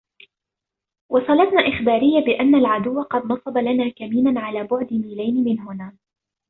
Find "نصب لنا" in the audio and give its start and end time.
3.25-3.89